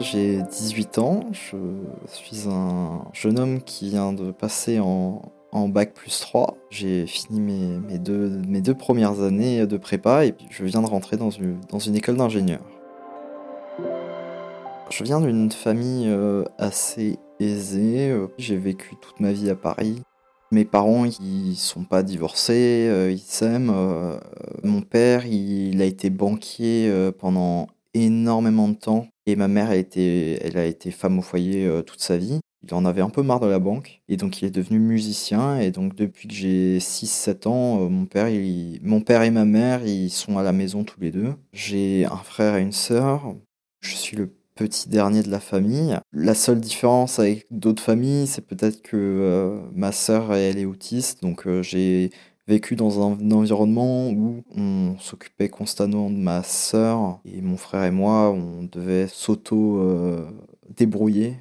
J'ai 0.00 0.42
18 0.42 0.98
ans, 0.98 1.24
je 1.32 1.56
suis 2.06 2.48
un 2.48 3.04
jeune 3.12 3.36
homme 3.36 3.60
qui 3.60 3.90
vient 3.90 4.12
de 4.12 4.30
passer 4.30 4.78
en, 4.78 5.32
bac 5.68 5.92
plus 5.92 6.20
3. 6.20 6.56
J'ai 6.70 7.04
fini 7.06 7.40
mes, 7.40 7.98
deux, 7.98 8.74
premières 8.74 9.22
années 9.22 9.66
de 9.66 9.76
prépa 9.76 10.24
et 10.24 10.34
je 10.50 10.64
viens 10.64 10.82
de 10.82 10.86
rentrer 10.86 11.16
dans 11.16 11.30
une, 11.30 11.58
dans 11.68 11.80
une 11.80 11.96
école 11.96 12.16
d'ingénieur. 12.16 12.60
Je 14.90 15.02
viens 15.02 15.20
d'une 15.20 15.50
famille 15.50 16.08
euh, 16.08 16.44
assez 16.58 17.18
aisée, 17.40 18.16
j'ai 18.38 18.56
vécu 18.56 18.94
toute 19.00 19.18
ma 19.18 19.32
vie 19.32 19.50
à 19.50 19.56
Paris. 19.56 20.00
Mes 20.52 20.64
parents, 20.64 21.06
ils 21.06 21.56
sont 21.56 21.82
pas 21.82 22.04
divorcés, 22.04 22.86
euh, 22.88 23.10
ils 23.10 23.18
s'aiment. 23.18 23.72
Euh, 23.74 24.16
mon 24.62 24.80
père, 24.80 25.26
il 25.26 25.82
a 25.82 25.84
été 25.84 26.08
banquier 26.08 26.88
pendant 27.18 27.66
énormément 27.94 28.68
de 28.68 28.74
temps. 28.74 29.08
Et 29.28 29.36
ma 29.36 29.46
mère, 29.46 29.72
elle, 29.72 30.56
a 30.56 30.64
été 30.64 30.90
femme 30.90 31.18
au 31.18 31.22
foyer 31.22 31.66
euh, 31.66 31.82
toute 31.82 32.00
sa 32.00 32.16
vie. 32.16 32.40
Il 32.62 32.72
en 32.72 32.86
avait 32.86 33.02
un 33.02 33.10
peu 33.10 33.22
marre 33.22 33.40
de 33.40 33.46
la 33.46 33.58
banque. 33.58 34.00
Et 34.08 34.16
donc, 34.16 34.40
il 34.40 34.46
est 34.46 34.50
devenu 34.50 34.78
musicien. 34.78 35.58
Et 35.60 35.70
donc, 35.70 35.94
depuis 35.94 36.28
que 36.28 36.34
j'ai 36.34 36.78
6-7 36.78 37.46
ans, 37.46 37.82
euh, 37.82 37.88
mon, 37.90 38.06
père, 38.06 38.30
il, 38.30 38.80
mon 38.82 39.02
père 39.02 39.20
et 39.20 39.30
ma 39.30 39.44
mère, 39.44 39.86
ils 39.86 40.08
sont 40.08 40.38
à 40.38 40.42
la 40.42 40.52
maison 40.52 40.82
tous 40.82 40.98
les 40.98 41.10
deux. 41.10 41.34
J'ai 41.52 42.06
un 42.06 42.16
frère 42.16 42.56
et 42.56 42.62
une 42.62 42.72
sœur. 42.72 43.34
Je 43.80 43.94
suis 43.94 44.16
le 44.16 44.34
petit 44.54 44.88
dernier 44.88 45.22
de 45.22 45.30
la 45.30 45.40
famille. 45.40 45.98
La 46.10 46.34
seule 46.34 46.60
différence 46.60 47.18
avec 47.18 47.44
d'autres 47.50 47.82
familles, 47.82 48.28
c'est 48.28 48.46
peut-être 48.46 48.80
que 48.80 48.96
euh, 48.96 49.60
ma 49.74 49.92
sœur, 49.92 50.32
elle 50.32 50.56
est 50.56 50.64
autiste. 50.64 51.20
Donc, 51.20 51.46
j'ai 51.60 52.12
vécu 52.48 52.74
dans 52.76 53.06
un, 53.06 53.30
environnement 53.30 54.08
où 54.08 54.42
on 54.56 54.96
s'occupait 54.98 55.50
constamment 55.50 56.08
de 56.10 56.16
ma 56.16 56.42
sœur 56.42 57.20
et 57.24 57.40
mon 57.42 57.58
frère 57.58 57.84
et 57.84 57.90
moi, 57.90 58.30
on 58.30 58.62
devait 58.64 59.06
s'auto-débrouiller. 59.06 61.36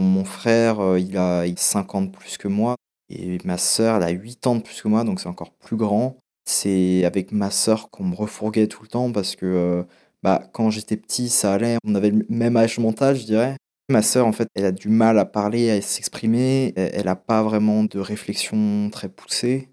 Mon 0.00 0.24
frère, 0.24 0.80
euh, 0.80 0.98
il 0.98 1.18
a 1.18 1.44
50 1.54 2.10
plus 2.10 2.38
que 2.38 2.48
moi 2.48 2.76
et 3.10 3.36
ma 3.44 3.58
sœur, 3.58 3.96
elle 3.96 4.02
a 4.02 4.10
8 4.10 4.46
ans 4.46 4.56
de 4.56 4.62
plus 4.62 4.80
que 4.80 4.88
moi, 4.88 5.04
donc 5.04 5.20
c'est 5.20 5.28
encore 5.28 5.52
plus 5.52 5.76
grand. 5.76 6.16
C'est 6.46 7.04
avec 7.04 7.32
ma 7.32 7.50
sœur 7.50 7.90
qu'on 7.90 8.04
me 8.04 8.16
refourguait 8.16 8.66
tout 8.66 8.82
le 8.82 8.88
temps 8.88 9.12
parce 9.12 9.36
que 9.36 9.44
euh, 9.44 9.82
bah, 10.22 10.42
quand 10.52 10.70
j'étais 10.70 10.96
petit, 10.96 11.28
ça 11.28 11.52
allait, 11.52 11.76
on 11.84 11.94
avait 11.94 12.10
le 12.10 12.24
même 12.30 12.56
âge 12.56 12.78
mental, 12.78 13.16
je 13.16 13.24
dirais. 13.24 13.56
Ma 13.90 14.00
sœur, 14.02 14.26
en 14.26 14.32
fait, 14.32 14.48
elle 14.54 14.64
a 14.64 14.72
du 14.72 14.88
mal 14.88 15.18
à 15.18 15.26
parler, 15.26 15.70
à 15.70 15.80
s'exprimer. 15.82 16.72
Elle 16.76 17.06
n'a 17.06 17.16
pas 17.16 17.42
vraiment 17.42 17.84
de 17.84 17.98
réflexion 17.98 18.88
très 18.90 19.08
poussée. 19.08 19.68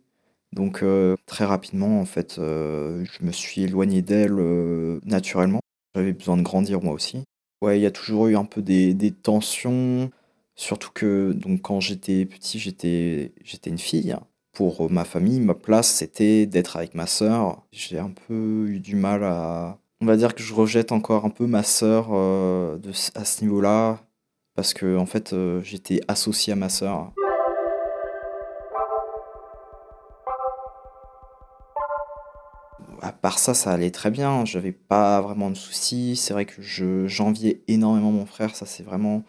Donc 0.53 0.81
euh, 0.83 1.15
très 1.25 1.45
rapidement, 1.45 1.99
en 1.99 2.05
fait, 2.05 2.37
euh, 2.39 3.05
je 3.05 3.25
me 3.25 3.31
suis 3.31 3.63
éloigné 3.63 4.01
d'elle 4.01 4.39
euh, 4.39 4.99
naturellement. 5.03 5.59
J'avais 5.95 6.13
besoin 6.13 6.37
de 6.37 6.43
grandir 6.43 6.81
moi 6.81 6.93
aussi. 6.93 7.23
Ouais, 7.61 7.79
il 7.79 7.81
y 7.81 7.85
a 7.85 7.91
toujours 7.91 8.27
eu 8.27 8.35
un 8.35 8.45
peu 8.45 8.61
des, 8.61 8.95
tensions, 9.11 10.11
surtout 10.55 10.91
que 10.93 11.31
donc 11.33 11.61
quand 11.63 11.79
j'étais 11.79 12.25
petit, 12.25 12.59
j'étais 12.59 13.33
j'étais 13.43 13.69
une 13.69 13.79
fille. 13.79 14.15
Pour 14.53 14.91
ma 14.91 15.05
famille, 15.05 15.39
ma 15.39 15.53
place, 15.53 15.87
c'était 15.87 16.47
d'être 16.47 16.77
avec 16.77 16.95
ma 16.95 17.05
sœur. 17.05 17.61
J'ai 17.71 17.99
un 17.99 18.09
peu 18.09 18.65
eu 18.67 18.79
du 18.79 18.95
mal 18.95 19.23
à... 19.23 19.77
On 20.01 20.07
va 20.07 20.17
dire 20.17 20.33
que 20.33 20.41
je 20.41 20.51
rejette 20.51 20.91
encore 20.91 21.25
un 21.25 21.29
peu 21.29 21.45
ma 21.45 21.61
sœur 21.61 22.11
à 22.11 23.25
ce 23.25 23.43
niveau-là, 23.43 23.99
parce 24.55 24.73
que 24.73 24.97
en 24.97 25.05
fait, 25.05 25.35
j'étais 25.61 26.01
associé 26.07 26.53
à 26.53 26.55
ma 26.55 26.69
sœur. 26.69 27.13
Part 33.21 33.39
ça, 33.39 33.53
ça 33.53 33.71
allait 33.71 33.91
très 33.91 34.11
bien. 34.11 34.45
J'avais 34.45 34.71
pas 34.71 35.21
vraiment 35.21 35.49
de 35.49 35.55
soucis. 35.55 36.15
C'est 36.15 36.33
vrai 36.33 36.45
que 36.45 36.61
je, 36.61 37.07
j'enviais 37.07 37.61
énormément 37.67 38.11
mon 38.11 38.25
frère. 38.25 38.55
Ça, 38.55 38.65
c'est 38.65 38.83
vraiment 38.83 39.23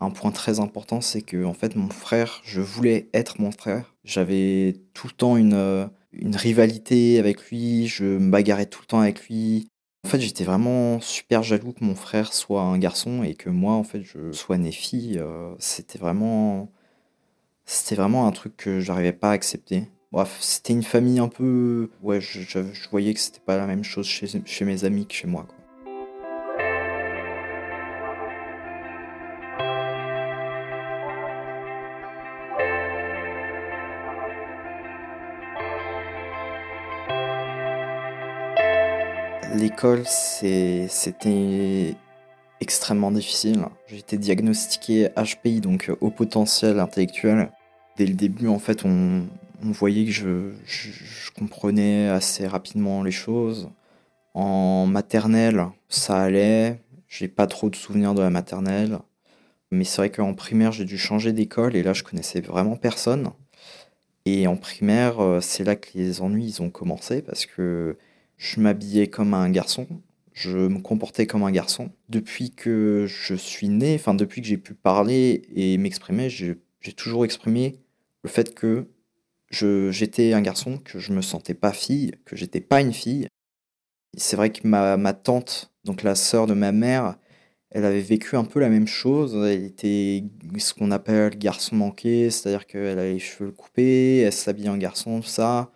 un 0.00 0.10
point 0.10 0.30
très 0.30 0.60
important. 0.60 1.00
C'est 1.00 1.22
que, 1.22 1.44
en 1.44 1.54
fait, 1.54 1.76
mon 1.76 1.90
frère, 1.90 2.40
je 2.44 2.60
voulais 2.60 3.08
être 3.14 3.40
mon 3.40 3.52
frère. 3.52 3.94
J'avais 4.04 4.76
tout 4.94 5.06
le 5.08 5.12
temps 5.12 5.36
une, 5.36 5.88
une 6.12 6.36
rivalité 6.36 7.18
avec 7.18 7.50
lui. 7.50 7.86
Je 7.86 8.04
me 8.04 8.30
bagarrais 8.30 8.66
tout 8.66 8.80
le 8.82 8.86
temps 8.86 9.00
avec 9.00 9.26
lui. 9.28 9.68
En 10.04 10.08
fait, 10.08 10.20
j'étais 10.20 10.44
vraiment 10.44 11.00
super 11.00 11.42
jaloux 11.42 11.72
que 11.72 11.84
mon 11.84 11.94
frère 11.94 12.32
soit 12.32 12.62
un 12.62 12.78
garçon 12.78 13.22
et 13.22 13.34
que 13.34 13.50
moi, 13.50 13.74
en 13.74 13.84
fait, 13.84 14.02
je 14.02 14.32
sois 14.32 14.58
né 14.58 14.72
fille. 14.72 15.18
Euh, 15.18 15.54
c'était 15.58 15.98
vraiment, 15.98 16.70
c'était 17.66 17.94
vraiment 17.94 18.26
un 18.26 18.32
truc 18.32 18.56
que 18.56 18.80
j'arrivais 18.80 19.12
pas 19.12 19.30
à 19.30 19.32
accepter. 19.32 19.88
Bref, 20.12 20.36
c'était 20.40 20.74
une 20.74 20.82
famille 20.82 21.18
un 21.20 21.28
peu. 21.28 21.88
Ouais, 22.02 22.20
je, 22.20 22.60
voyais 22.90 23.14
que 23.14 23.20
c'était 23.20 23.40
pas 23.40 23.56
la 23.56 23.66
même 23.66 23.82
chose 23.82 24.06
chez, 24.06 24.64
mes 24.66 24.84
amis 24.84 25.06
que 25.06 25.14
chez 25.14 25.26
moi. 25.26 25.46
L'école, 39.54 40.02
c'était 40.06 41.96
extrêmement 42.60 43.12
difficile. 43.12 43.64
J'ai 43.86 43.96
été 43.96 44.18
diagnostiqué 44.18 45.08
HPI, 45.16 45.62
donc 45.62 45.90
haut 46.02 46.10
potentiel 46.10 46.80
intellectuel. 46.80 47.50
Dès 47.96 48.04
le 48.04 48.14
début, 48.14 48.48
en 48.48 48.58
fait, 48.58 48.84
on, 48.84 49.26
on 49.64 49.70
voyait 49.70 50.04
que 50.06 50.12
je, 50.12 51.30
comprenais 51.36 52.08
assez 52.08 52.46
rapidement 52.46 53.02
les 53.02 53.10
choses. 53.10 53.70
En 54.34 54.86
maternelle, 54.86 55.66
ça 55.88 56.20
allait. 56.20 56.82
J'ai 57.08 57.28
pas 57.28 57.46
trop 57.46 57.70
de 57.70 57.76
souvenirs 57.76 58.14
de 58.14 58.22
la 58.22 58.30
maternelle. 58.30 58.98
Mais 59.70 59.84
c'est 59.84 59.98
vrai 59.98 60.10
qu'en 60.10 60.34
primaire, 60.34 60.72
j'ai 60.72 60.84
dû 60.84 60.98
changer 60.98 61.32
d'école 61.32 61.76
et 61.76 61.82
là, 61.82 61.92
je 61.92 62.02
connaissais 62.02 62.40
vraiment 62.40 62.76
personne. 62.76 63.30
Et 64.24 64.46
en 64.46 64.56
primaire, 64.56 65.20
euh, 65.20 65.40
c'est 65.40 65.64
là 65.64 65.76
que 65.76 65.88
les 65.94 66.20
ennuis 66.22 66.46
ils 66.46 66.62
ont 66.62 66.70
commencé 66.70 67.22
parce 67.22 67.46
que 67.46 67.96
je 68.36 68.60
m'habillais 68.60 69.08
comme 69.08 69.34
un 69.34 69.50
garçon, 69.50 69.86
je 70.32 70.58
me 70.68 70.78
comportais 70.80 71.26
comme 71.26 71.42
un 71.42 71.50
garçon. 71.50 71.90
Depuis 72.08 72.50
que 72.50 73.06
je 73.08 73.34
suis 73.34 73.68
né, 73.68 73.96
enfin 73.96 74.14
depuis 74.14 74.40
que 74.42 74.46
j'ai 74.46 74.58
pu 74.58 74.74
parler 74.74 75.42
et 75.54 75.76
m'exprimer, 75.78 76.30
j'ai 76.30 76.56
toujours 76.96 77.24
exprimé 77.24 77.80
le 78.22 78.30
fait 78.30 78.54
que 78.54 78.86
j'étais 79.52 80.32
un 80.32 80.40
garçon, 80.40 80.78
que 80.78 80.98
je 80.98 81.12
me 81.12 81.22
sentais 81.22 81.54
pas 81.54 81.72
fille, 81.72 82.12
que 82.24 82.36
j'étais 82.36 82.60
pas 82.60 82.80
une 82.80 82.92
fille. 82.92 83.28
C'est 84.16 84.36
vrai 84.36 84.50
que 84.50 84.66
ma, 84.66 84.96
ma, 84.96 85.14
tante, 85.14 85.72
donc 85.84 86.02
la 86.02 86.14
sœur 86.14 86.46
de 86.46 86.54
ma 86.54 86.72
mère, 86.72 87.16
elle 87.70 87.84
avait 87.84 88.00
vécu 88.00 88.36
un 88.36 88.44
peu 88.44 88.60
la 88.60 88.68
même 88.68 88.86
chose. 88.86 89.34
Elle 89.46 89.64
était 89.64 90.24
ce 90.58 90.74
qu'on 90.74 90.90
appelle 90.90 91.38
garçon 91.38 91.76
manqué, 91.76 92.30
c'est-à-dire 92.30 92.66
qu'elle 92.66 92.98
avait 92.98 93.14
les 93.14 93.18
cheveux 93.18 93.52
coupés, 93.52 94.18
elle 94.18 94.32
s'habillait 94.32 94.68
en 94.68 94.76
garçon, 94.76 95.20
tout 95.20 95.28
ça. 95.28 95.70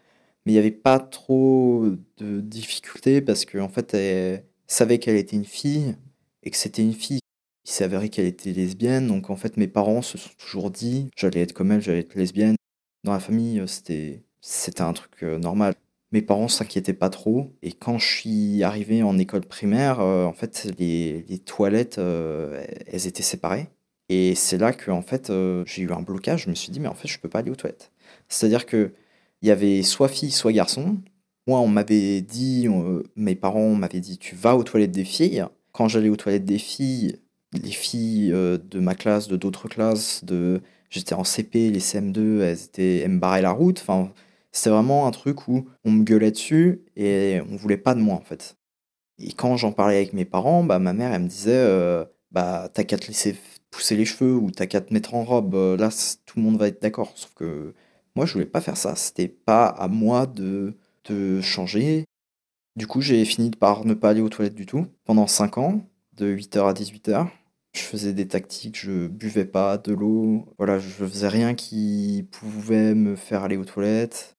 Mais 0.44 0.52
il 0.52 0.54
n'y 0.56 0.60
avait 0.60 0.70
pas 0.70 1.00
trop 1.00 1.86
de 2.18 2.40
difficultés 2.40 3.20
parce 3.22 3.44
qu'en 3.44 3.64
en 3.64 3.68
fait, 3.68 3.94
elle 3.94 4.44
savait 4.66 4.98
qu'elle 4.98 5.16
était 5.16 5.36
une 5.36 5.44
fille 5.44 5.96
et 6.42 6.50
que 6.50 6.56
c'était 6.56 6.82
une 6.82 6.94
fille. 6.94 7.20
Il 7.64 7.70
s'avérait 7.70 8.10
qu'elle 8.10 8.26
était 8.26 8.52
lesbienne, 8.52 9.08
donc 9.08 9.30
en 9.30 9.36
fait, 9.36 9.56
mes 9.56 9.68
parents 9.68 10.02
se 10.02 10.18
sont 10.18 10.30
toujours 10.38 10.70
dit 10.70 11.10
j'allais 11.16 11.40
être 11.40 11.52
comme 11.52 11.72
elle, 11.72 11.82
j'allais 11.82 12.00
être 12.00 12.14
lesbienne. 12.14 12.56
Dans 13.06 13.12
la 13.12 13.20
famille, 13.20 13.60
euh, 13.60 13.68
c'était, 13.68 14.24
c'était 14.40 14.82
un 14.82 14.92
truc 14.92 15.12
euh, 15.22 15.38
normal. 15.38 15.74
Mes 16.10 16.22
parents 16.22 16.48
s'inquiétaient 16.48 16.92
pas 16.92 17.08
trop. 17.08 17.52
Et 17.62 17.70
quand 17.70 17.98
je 17.98 18.06
suis 18.06 18.64
arrivé 18.64 19.04
en 19.04 19.16
école 19.16 19.42
primaire, 19.42 20.00
euh, 20.00 20.24
en 20.24 20.32
fait, 20.32 20.66
les, 20.80 21.24
les 21.28 21.38
toilettes, 21.38 21.98
elles 21.98 23.06
étaient 23.06 23.22
séparées. 23.22 23.68
Et 24.08 24.34
c'est 24.34 24.58
là 24.58 24.72
que 24.72 24.90
en 24.90 25.02
fait, 25.02 25.32
j'ai 25.66 25.82
eu 25.82 25.92
un 25.92 26.02
blocage. 26.02 26.44
Je 26.44 26.50
me 26.50 26.54
suis 26.54 26.70
dit, 26.72 26.80
mais 26.80 26.88
en 26.88 26.94
fait, 26.94 27.08
je 27.08 27.18
peux 27.18 27.28
pas 27.28 27.40
aller 27.40 27.50
aux 27.50 27.56
toilettes. 27.56 27.92
C'est-à-dire 28.28 28.66
que 28.66 28.92
il 29.42 29.48
y 29.48 29.50
avait 29.50 29.82
soit 29.82 30.08
fille, 30.08 30.30
soit 30.30 30.52
garçon. 30.52 30.98
Moi, 31.46 31.60
on 31.60 31.68
m'avait 31.68 32.22
dit, 32.22 32.68
mes 33.16 33.34
parents 33.34 33.74
m'avaient 33.74 34.00
dit, 34.00 34.18
tu 34.18 34.36
vas 34.36 34.56
aux 34.56 34.64
toilettes 34.64 34.92
des 34.92 35.04
filles. 35.04 35.44
Quand 35.72 35.88
j'allais 35.88 36.08
aux 36.08 36.16
toilettes 36.16 36.44
des 36.44 36.58
filles, 36.58 37.18
les 37.52 37.70
filles 37.70 38.30
de 38.30 38.80
ma 38.80 38.94
classe, 38.94 39.28
de 39.28 39.36
d'autres 39.36 39.68
classes, 39.68 40.24
de 40.24 40.60
J'étais 40.90 41.14
en 41.14 41.24
CP, 41.24 41.70
les 41.70 41.80
CM2, 41.80 42.40
elles, 42.40 42.62
étaient, 42.64 43.08
me 43.08 43.18
barraient 43.18 43.42
la 43.42 43.50
route. 43.52 43.80
Enfin, 43.80 44.12
c'était 44.52 44.70
vraiment 44.70 45.06
un 45.06 45.10
truc 45.10 45.48
où 45.48 45.68
on 45.84 45.90
me 45.90 46.04
gueulait 46.04 46.30
dessus 46.30 46.82
et 46.96 47.40
on 47.50 47.56
voulait 47.56 47.76
pas 47.76 47.94
de 47.94 48.00
moi 48.00 48.14
en 48.16 48.20
fait. 48.22 48.56
Et 49.18 49.32
quand 49.32 49.56
j'en 49.56 49.72
parlais 49.72 49.96
avec 49.96 50.12
mes 50.12 50.24
parents, 50.24 50.64
bah, 50.64 50.78
ma 50.78 50.92
mère 50.92 51.12
elle 51.12 51.22
me 51.22 51.28
disait 51.28 51.52
euh, 51.54 52.04
bah 52.32 52.68
t'as 52.72 52.84
qu'à 52.84 52.98
te 52.98 53.06
laisser 53.08 53.36
pousser 53.70 53.96
les 53.96 54.04
cheveux 54.04 54.34
ou 54.34 54.50
t'as 54.50 54.66
qu'à 54.66 54.80
te 54.80 54.92
mettre 54.94 55.14
en 55.14 55.24
robe. 55.24 55.54
Euh, 55.54 55.76
là, 55.76 55.90
tout 56.26 56.38
le 56.38 56.44
monde 56.44 56.58
va 56.58 56.68
être 56.68 56.82
d'accord. 56.82 57.12
Sauf 57.16 57.32
que 57.34 57.74
moi, 58.14 58.26
je 58.26 58.32
voulais 58.32 58.46
pas 58.46 58.60
faire 58.60 58.76
ça. 58.76 58.96
C'était 58.96 59.28
pas 59.28 59.66
à 59.66 59.88
moi 59.88 60.26
de, 60.26 60.74
de 61.08 61.40
changer. 61.42 62.04
Du 62.76 62.86
coup, 62.86 63.00
j'ai 63.00 63.24
fini 63.24 63.50
par 63.50 63.84
ne 63.84 63.94
pas 63.94 64.10
aller 64.10 64.20
aux 64.22 64.28
toilettes 64.28 64.54
du 64.54 64.66
tout 64.66 64.86
pendant 65.04 65.26
5 65.26 65.58
ans, 65.58 65.82
de 66.14 66.34
8h 66.34 66.68
à 66.68 66.72
18h. 66.72 67.28
Faisais 67.86 68.12
des 68.12 68.26
tactiques, 68.26 68.76
je 68.80 69.06
buvais 69.06 69.44
pas 69.44 69.78
de 69.78 69.92
l'eau, 69.94 70.44
voilà, 70.58 70.80
je 70.80 70.88
faisais 70.88 71.28
rien 71.28 71.54
qui 71.54 72.26
pouvait 72.32 72.94
me 72.96 73.14
faire 73.14 73.44
aller 73.44 73.56
aux 73.56 73.64
toilettes. 73.64 74.36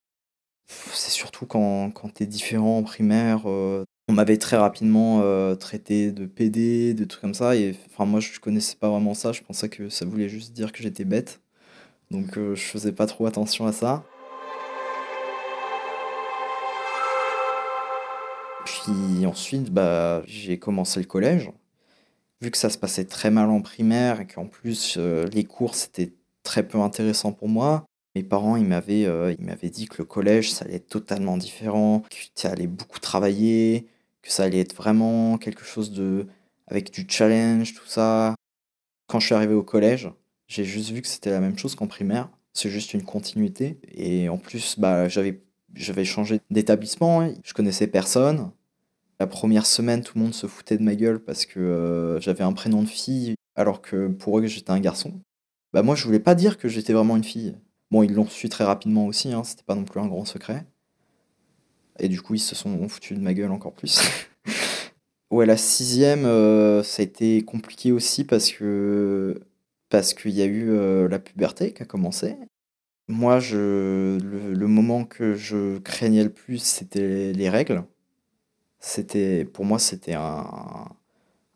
C'est 0.68 1.12
surtout 1.12 1.46
quand, 1.46 1.92
quand 1.92 2.14
tu 2.14 2.24
es 2.24 2.26
différent 2.26 2.78
en 2.80 2.84
primaire, 2.84 3.44
euh, 3.48 3.86
On 4.10 4.14
m'avait 4.14 4.38
très 4.38 4.58
rapidement 4.58 5.22
euh, 5.22 5.56
traité 5.56 6.12
de 6.12 6.26
PD, 6.26 6.94
de 6.94 7.06
trucs 7.06 7.22
comme 7.22 7.34
ça. 7.34 7.56
Et 7.56 7.76
enfin, 7.90 8.06
moi, 8.06 8.20
je 8.20 8.38
connaissais 8.40 8.76
pas 8.76 8.90
vraiment 8.90 9.14
ça. 9.14 9.32
Je 9.32 9.42
pensais 9.44 9.70
que 9.70 9.90
ça 9.90 10.06
voulait 10.06 10.30
juste 10.30 10.54
dire 10.54 10.72
que 10.74 10.84
j'étais 10.84 11.06
bête. 11.06 11.42
Donc, 12.12 12.38
euh, 12.38 12.56
je 12.56 12.64
faisais 12.64 12.92
pas 12.92 13.08
trop 13.08 13.28
attention 13.28 13.66
à 13.68 13.72
ça. 13.72 14.04
Puis 18.66 19.26
ensuite, 19.26 19.72
bah, 19.72 20.22
j'ai 20.26 20.60
commencé 20.60 21.00
le 21.00 21.06
collège. 21.06 21.52
Vu 22.42 22.51
que 22.51 22.57
ça 22.57 22.69
se 22.69 22.78
passait 22.78 23.06
très 23.06 23.31
mal 23.31 23.50
en 23.50 23.62
primaire 23.62 24.22
et 24.22 24.28
qu'en 24.28 24.45
plus, 24.45 24.95
euh, 24.98 25.28
les 25.34 25.44
cours, 25.44 25.75
c'était 25.75 26.13
très 26.44 26.68
peu 26.68 26.80
intéressant 26.80 27.31
pour 27.31 27.50
moi, 27.50 27.86
mes 28.16 28.24
parents, 28.24 28.56
ils 28.56 28.66
m'avaient 28.66 29.06
m'avaient 29.39 29.69
dit 29.69 29.88
que 29.88 29.98
le 30.00 30.06
collège, 30.06 30.51
ça 30.51 30.66
allait 30.66 30.75
être 30.75 30.88
totalement 30.88 31.38
différent, 31.38 32.04
que 32.10 32.16
tu 32.36 32.48
allais 32.48 32.66
beaucoup 32.66 33.00
travailler, 33.00 33.88
que 34.24 34.31
ça 34.31 34.44
allait 34.44 34.60
être 34.60 34.75
vraiment 34.75 35.38
quelque 35.38 35.63
chose 35.63 35.92
de 35.92 36.28
avec 36.68 36.92
du 36.92 37.06
challenge, 37.07 37.75
tout 37.75 37.86
ça. 37.86 38.36
Quand 39.07 39.19
je 39.19 39.28
suis 39.28 39.36
arrivé 39.36 39.54
au 39.54 39.63
collège, 39.63 40.10
j'ai 40.48 40.66
juste 40.66 40.90
vu 40.92 41.01
que 41.01 41.07
c'était 41.07 41.30
la 41.31 41.40
même 41.40 41.57
chose 41.57 41.75
qu'en 41.75 41.88
primaire. 41.88 42.30
C'est 42.54 42.69
juste 42.69 42.94
une 42.94 43.04
continuité. 43.04 43.80
Et 43.94 44.30
en 44.30 44.38
plus, 44.38 44.80
bah, 44.80 45.07
j'avais, 45.07 45.42
j'avais 45.75 46.06
changé 46.06 46.42
d'établissement. 46.50 47.22
Hein. 47.22 47.33
Je 47.44 47.54
connaissais 47.54 47.88
personne. 47.88 48.51
La 49.19 49.28
première 49.28 49.66
semaine, 49.66 50.04
tout 50.04 50.18
le 50.18 50.24
monde 50.24 50.34
se 50.34 50.48
foutait 50.48 50.78
de 50.78 50.84
ma 50.84 50.96
gueule 50.96 51.19
parce 51.19 51.46
que 51.46 51.60
euh, 51.60 52.19
j'avais 52.19 52.44
un 52.44 52.54
prénom 52.54 52.84
de 52.84 52.88
fille, 52.88 53.36
alors 53.56 53.81
que 53.81 54.08
pour 54.08 54.38
eux, 54.40 54.46
j'étais 54.46 54.72
un 54.72 54.80
garçon. 54.80 55.19
Bah, 55.74 55.81
moi, 55.81 55.96
je 55.96 56.06
voulais 56.06 56.19
pas 56.19 56.36
dire 56.36 56.58
que 56.58 56.68
j'étais 56.68 56.94
vraiment 56.94 57.18
une 57.18 57.24
fille. 57.24 57.56
Bon, 57.90 58.04
ils 58.04 58.14
l'ont 58.14 58.28
su 58.28 58.50
très 58.50 58.64
rapidement 58.64 59.06
aussi, 59.08 59.34
hein, 59.34 59.44
c'était 59.44 59.64
pas 59.64 59.75
non 59.75 59.86
plus 59.86 60.00
un 60.00 60.08
grand 60.08 60.25
secret. 60.25 60.66
Et 62.00 62.10
du 62.10 62.22
coup, 62.22 62.36
ils 62.36 62.40
se 62.40 62.56
sont 62.56 62.88
foutus 62.88 63.18
de 63.18 63.24
ma 63.24 63.34
gueule 63.34 63.52
encore 63.52 63.74
plus. 63.74 64.02
ouais, 65.31 65.46
la 65.46 65.58
sixième, 65.58 66.25
euh, 66.25 66.84
ça 66.84 67.02
a 67.02 67.06
été 67.06 67.44
compliqué 67.44 67.92
aussi 67.92 68.24
parce 68.24 68.52
que 68.52 69.42
parce 69.90 70.14
qu'il 70.14 70.31
y 70.31 70.42
a 70.42 70.46
eu 70.46 70.69
euh, 70.69 71.08
la 71.08 71.19
puberté 71.19 71.74
qui 71.74 71.81
a 71.81 71.86
commencé. 71.86 72.36
Moi, 73.08 73.40
je, 73.40 74.18
le, 74.19 74.68
moment 74.68 75.06
que 75.06 75.34
je 75.34 75.78
craignais 75.80 76.25
le 76.25 76.30
plus, 76.30 76.58
c'était 76.58 77.31
les 77.31 77.50
règles. 77.50 77.84
C'était, 78.88 79.44
pour 79.44 79.66
moi, 79.66 79.80
c'était 79.80 80.13
un, 80.13 80.45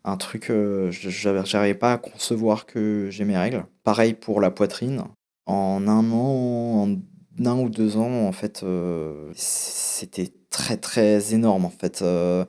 un 0.04 0.16
truc, 0.18 0.50
euh, 0.50 0.90
j'arrivais 0.90 1.74
pas 1.74 1.94
à 1.94 1.98
concevoir 1.98 2.66
que 2.66 3.08
j'ai 3.10 3.24
mes 3.24 3.38
règles. 3.38 3.64
Pareil 3.84 4.12
pour 4.12 4.42
la 4.42 4.50
poitrine. 4.50 5.04
En 5.46 5.88
un 5.88 6.10
an, 6.10 6.84
en 6.84 7.46
un 7.46 7.58
ou 7.58 7.70
deux 7.70 7.96
ans, 7.96 8.26
en 8.26 8.32
fait, 8.32 8.62
euh, 8.64 9.32
c'était 9.34 10.28
très 10.50 10.76
très 10.76 11.32
énorme. 11.32 11.64
En 11.64 11.70
fait, 11.70 12.02
euh, 12.02 12.44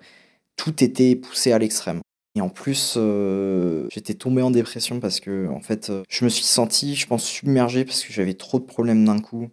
tout 0.58 0.84
était 0.84 1.16
poussé 1.16 1.54
à 1.54 1.60
l'extrême. 1.60 2.02
Et 2.36 2.42
en 2.42 2.50
plus, 2.50 2.96
euh, 2.98 3.88
j'étais 3.90 4.16
tombé 4.16 4.42
en 4.42 4.52
dépression 4.52 5.00
parce 5.00 5.22
que, 5.22 5.48
en 5.48 5.62
fait, 5.62 5.94
je 6.10 6.26
me 6.26 6.30
suis 6.30 6.44
senti, 6.44 6.96
je 6.96 7.08
pense, 7.08 7.24
submergé 7.24 7.86
parce 7.86 8.04
que 8.04 8.12
j'avais 8.12 8.34
trop 8.34 8.60
de 8.60 8.66
problèmes 8.66 9.06
d'un 9.06 9.20
coup. 9.20 9.48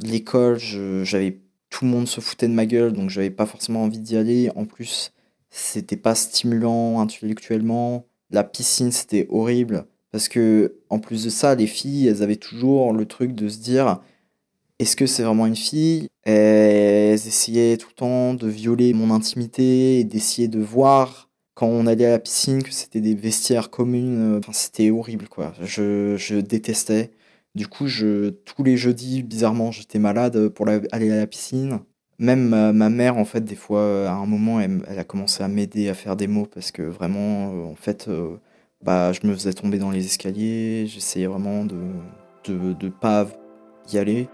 L'école, 0.00 0.58
j'avais 0.58 1.41
tout 1.72 1.86
le 1.86 1.90
monde 1.90 2.06
se 2.06 2.20
foutait 2.20 2.48
de 2.48 2.52
ma 2.52 2.66
gueule, 2.66 2.92
donc 2.92 3.08
j'avais 3.08 3.30
pas 3.30 3.46
forcément 3.46 3.82
envie 3.82 3.98
d'y 3.98 4.16
aller. 4.16 4.50
En 4.56 4.66
plus, 4.66 5.12
c'était 5.48 5.96
pas 5.96 6.14
stimulant 6.14 7.00
intellectuellement. 7.00 8.04
La 8.30 8.44
piscine, 8.44 8.92
c'était 8.92 9.26
horrible. 9.30 9.86
Parce 10.10 10.28
que, 10.28 10.76
en 10.90 10.98
plus 10.98 11.24
de 11.24 11.30
ça, 11.30 11.54
les 11.54 11.66
filles, 11.66 12.08
elles 12.08 12.22
avaient 12.22 12.36
toujours 12.36 12.92
le 12.92 13.06
truc 13.06 13.34
de 13.34 13.48
se 13.48 13.58
dire 13.58 14.00
est-ce 14.78 14.96
que 14.96 15.06
c'est 15.06 15.22
vraiment 15.22 15.46
une 15.46 15.56
fille? 15.56 16.08
Elles 16.24 17.14
essayaient 17.14 17.78
tout 17.78 17.88
le 17.90 17.94
temps 17.94 18.34
de 18.34 18.48
violer 18.48 18.92
mon 18.92 19.10
intimité 19.10 20.00
et 20.00 20.04
d'essayer 20.04 20.48
de 20.48 20.60
voir 20.60 21.30
quand 21.54 21.68
on 21.68 21.86
allait 21.86 22.06
à 22.06 22.10
la 22.10 22.18
piscine 22.18 22.62
que 22.62 22.72
c'était 22.72 23.00
des 23.00 23.14
vestiaires 23.14 23.70
communes. 23.70 24.36
Enfin, 24.38 24.52
c'était 24.52 24.90
horrible, 24.90 25.28
quoi. 25.28 25.54
Je, 25.62 26.16
je, 26.18 26.36
détestais. 26.36 27.12
Du 27.54 27.66
coup, 27.66 27.86
je, 27.86 28.30
tous 28.30 28.62
les 28.64 28.76
jeudis, 28.76 29.22
bizarrement, 29.22 29.70
j'étais 29.70 29.98
malade 29.98 30.48
pour 30.48 30.68
aller 30.68 31.10
à 31.10 31.16
la 31.16 31.26
piscine. 31.26 31.80
Même 32.18 32.48
ma, 32.48 32.88
mère, 32.88 33.18
en 33.18 33.24
fait, 33.24 33.42
des 33.44 33.56
fois, 33.56 34.08
à 34.08 34.12
un 34.12 34.26
moment, 34.26 34.60
elle, 34.60 34.82
a 34.86 35.04
commencé 35.04 35.42
à 35.42 35.48
m'aider 35.48 35.88
à 35.88 35.94
faire 35.94 36.16
des 36.16 36.28
mots 36.28 36.46
parce 36.46 36.70
que 36.72 36.82
vraiment, 36.82 37.52
euh, 37.52 37.64
en 37.64 37.74
fait, 37.74 38.08
euh, 38.08 38.36
bah, 38.82 39.12
je 39.12 39.26
me 39.26 39.34
faisais 39.34 39.52
tomber 39.52 39.78
dans 39.78 39.90
les 39.90 40.04
escaliers. 40.06 40.86
J'essayais 40.86 41.26
vraiment 41.26 41.64
de 41.64 41.76
de, 42.44 42.72
de 42.72 42.88
pas 42.88 43.28
y 43.92 43.98
aller. 43.98 44.28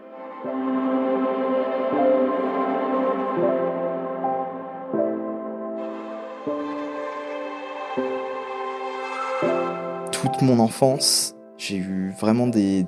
toute 10.23 10.43
mon 10.43 10.59
enfance, 10.59 11.37
j'ai 11.59 11.77
eu 11.77 12.11
vraiment 12.13 12.47
des, 12.47 12.87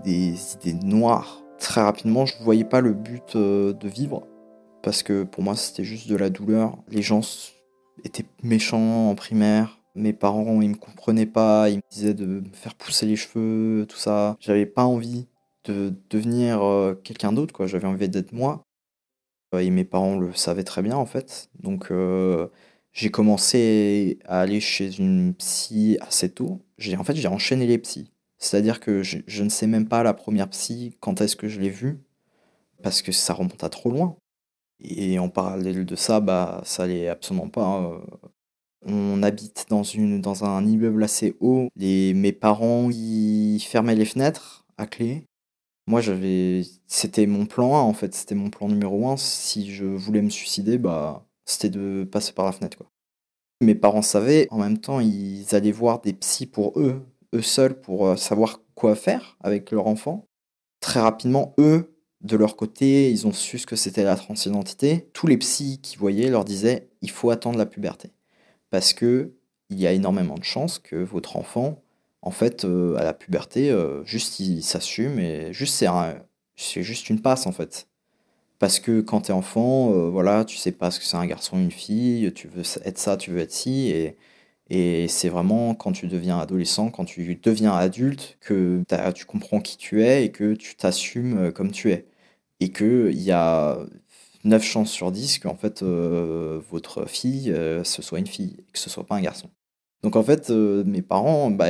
idées 0.54 0.74
noires. 0.84 1.42
Très 1.58 1.82
rapidement, 1.82 2.24
je 2.24 2.38
ne 2.38 2.44
voyais 2.44 2.64
pas 2.64 2.80
le 2.80 2.94
but 2.94 3.36
euh, 3.36 3.74
de 3.74 3.88
vivre, 3.88 4.26
parce 4.82 5.02
que 5.02 5.24
pour 5.24 5.42
moi, 5.42 5.56
c'était 5.56 5.84
juste 5.84 6.08
de 6.08 6.16
la 6.16 6.30
douleur. 6.30 6.78
Les 6.88 7.02
gens 7.02 7.20
étaient 8.04 8.24
méchants 8.42 9.10
en 9.10 9.14
primaire. 9.14 9.78
Mes 9.94 10.12
parents, 10.12 10.62
ils 10.62 10.70
me 10.70 10.76
comprenaient 10.76 11.26
pas, 11.26 11.68
ils 11.68 11.76
me 11.76 11.82
disaient 11.90 12.14
de 12.14 12.24
me 12.24 12.52
faire 12.52 12.74
pousser 12.76 13.06
les 13.06 13.16
cheveux, 13.16 13.84
tout 13.86 13.98
ça. 13.98 14.36
J'avais 14.40 14.66
pas 14.66 14.84
envie 14.84 15.26
de 15.64 15.92
devenir 16.08 16.62
euh, 16.62 16.94
quelqu'un 16.94 17.32
d'autre, 17.32 17.52
quoi. 17.52 17.66
J'avais 17.66 17.88
envie 17.88 18.08
d'être 18.08 18.32
moi. 18.32 18.64
Et 19.58 19.68
mes 19.70 19.84
parents 19.84 20.16
le 20.16 20.32
savaient 20.32 20.64
très 20.64 20.80
bien, 20.80 20.96
en 20.96 21.06
fait. 21.06 21.50
Donc, 21.58 21.90
euh, 21.90 22.46
j'ai 22.92 23.10
commencé 23.10 24.20
à 24.24 24.40
aller 24.40 24.60
chez 24.60 24.96
une 24.96 25.34
psy 25.34 25.98
assez 26.00 26.30
tôt. 26.30 26.60
En 26.96 27.04
fait, 27.04 27.16
j'ai 27.16 27.28
enchaîné 27.28 27.66
les 27.66 27.78
psys. 27.78 28.12
C'est-à-dire 28.40 28.80
que 28.80 29.02
je, 29.02 29.42
ne 29.42 29.48
sais 29.48 29.66
même 29.66 29.86
pas 29.86 30.02
la 30.02 30.14
première 30.14 30.48
psy 30.48 30.96
quand 31.00 31.20
est-ce 31.20 31.36
que 31.36 31.48
je 31.48 31.60
l'ai 31.60 31.70
vue, 31.70 32.00
parce 32.82 33.02
que 33.02 33.12
ça 33.12 33.34
remonte 33.34 33.62
à 33.62 33.68
trop 33.68 33.90
loin. 33.90 34.16
Et 34.80 35.18
en 35.18 35.28
parallèle 35.28 35.84
de 35.84 35.96
ça, 35.96 36.20
bah, 36.20 36.62
ça 36.64 36.84
allait 36.84 37.08
absolument 37.08 37.48
pas. 37.48 37.82
Euh. 37.82 38.00
On 38.86 39.22
habite 39.22 39.66
dans, 39.68 39.82
une, 39.82 40.22
dans 40.22 40.44
un 40.44 40.66
immeuble 40.66 41.04
assez 41.04 41.36
haut. 41.40 41.68
Les, 41.76 42.14
mes 42.14 42.32
parents, 42.32 42.88
ils 42.90 43.60
fermaient 43.60 43.94
les 43.94 44.06
fenêtres 44.06 44.64
à 44.78 44.86
clé. 44.86 45.26
Moi, 45.86 46.00
j'avais, 46.00 46.62
c'était 46.86 47.26
mon 47.26 47.44
plan 47.46 47.76
1 47.76 47.80
en 47.80 47.92
fait, 47.92 48.14
c'était 48.14 48.34
mon 48.34 48.48
plan 48.48 48.68
numéro 48.68 49.08
1. 49.08 49.18
Si 49.18 49.70
je 49.70 49.84
voulais 49.84 50.22
me 50.22 50.30
suicider, 50.30 50.78
bah, 50.78 51.26
c'était 51.44 51.68
de 51.68 52.08
passer 52.10 52.32
par 52.32 52.46
la 52.46 52.52
fenêtre. 52.52 52.78
Quoi. 52.78 52.86
Mes 53.60 53.74
parents 53.74 54.02
savaient, 54.02 54.48
en 54.50 54.58
même 54.58 54.78
temps, 54.78 55.00
ils 55.00 55.54
allaient 55.54 55.72
voir 55.72 56.00
des 56.00 56.14
psys 56.14 56.46
pour 56.46 56.78
eux, 56.80 57.02
eux 57.34 57.42
seuls, 57.42 57.80
pour 57.80 58.06
euh, 58.06 58.16
savoir 58.16 58.60
quoi 58.74 58.94
faire 58.94 59.36
avec 59.40 59.70
leur 59.70 59.86
enfant. 59.86 60.26
Très 60.80 61.00
rapidement, 61.00 61.54
eux, 61.58 61.96
de 62.22 62.36
leur 62.36 62.56
côté, 62.56 63.10
ils 63.10 63.26
ont 63.26 63.32
su 63.32 63.58
ce 63.58 63.66
que 63.66 63.76
c'était 63.76 64.04
la 64.04 64.16
transidentité. 64.16 65.08
Tous 65.12 65.26
les 65.26 65.38
psys 65.38 65.80
qui 65.82 65.96
voyaient 65.96 66.30
leur 66.30 66.44
disaient 66.44 66.90
il 67.02 67.10
faut 67.10 67.30
attendre 67.30 67.58
la 67.58 67.66
puberté. 67.66 68.12
Parce 68.70 68.92
que 68.92 69.32
il 69.70 69.80
y 69.80 69.86
a 69.86 69.92
énormément 69.92 70.34
de 70.34 70.44
chances 70.44 70.78
que 70.78 70.96
votre 70.96 71.36
enfant, 71.36 71.82
en 72.22 72.30
fait, 72.30 72.64
euh, 72.64 72.96
à 72.96 73.04
la 73.04 73.14
puberté, 73.14 73.70
euh, 73.70 74.04
juste 74.04 74.40
il 74.40 74.62
s'assume 74.62 75.18
et 75.18 75.52
juste 75.52 75.74
c'est 75.74 75.86
c'est 76.56 76.82
juste 76.82 77.08
une 77.08 77.22
passe 77.22 77.46
en 77.46 77.52
fait. 77.52 77.88
Parce 78.58 78.80
que 78.80 79.00
quand 79.00 79.22
t'es 79.22 79.32
enfant, 79.32 79.90
voilà, 80.10 80.44
tu 80.44 80.58
sais 80.58 80.72
pas 80.72 80.90
ce 80.90 80.98
que 81.00 81.06
c'est 81.06 81.16
un 81.16 81.26
garçon 81.26 81.58
une 81.58 81.70
fille, 81.70 82.30
tu 82.34 82.48
veux 82.48 82.62
être 82.84 82.98
ça, 82.98 83.16
tu 83.16 83.30
veux 83.30 83.40
être 83.40 83.52
ci, 83.52 83.88
et, 83.88 84.18
et 84.70 85.08
c'est 85.08 85.28
vraiment 85.28 85.74
quand 85.74 85.92
tu 85.92 86.06
deviens 86.06 86.38
adolescent, 86.38 86.90
quand 86.90 87.04
tu 87.04 87.34
deviens 87.42 87.72
adulte, 87.72 88.38
que 88.40 88.82
tu 89.14 89.24
comprends 89.26 89.60
qui 89.60 89.76
tu 89.76 90.02
es 90.02 90.24
et 90.24 90.30
que 90.30 90.54
tu 90.54 90.76
t'assumes 90.76 91.38
euh, 91.38 91.50
comme 91.50 91.72
tu 91.72 91.90
es. 91.90 92.06
Et 92.60 92.70
qu'il 92.70 93.20
y 93.20 93.32
a 93.32 93.78
9 94.44 94.62
chances 94.62 94.90
sur 94.90 95.12
10 95.12 95.40
qu'en 95.40 95.56
fait, 95.56 95.82
euh, 95.82 96.60
votre 96.70 97.06
fille, 97.06 97.54
ce 97.84 98.02
soit 98.02 98.18
une 98.18 98.26
fille, 98.26 98.56
et 98.58 98.72
que 98.72 98.78
ce 98.78 98.90
soit 98.90 99.04
pas 99.04 99.16
un 99.16 99.22
garçon. 99.22 99.48
Donc 100.02 100.16
en 100.16 100.22
fait, 100.22 100.50
mes 100.50 101.02
parents, 101.02 101.50
bah, 101.50 101.68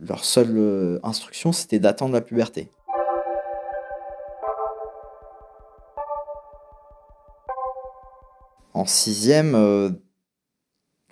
leur 0.00 0.24
seule 0.24 1.00
instruction, 1.02 1.52
c'était 1.52 1.78
d'attendre 1.78 2.14
la 2.14 2.20
puberté. 2.20 2.70
En 8.78 8.86
sixième, 8.86 9.56
euh, 9.56 9.90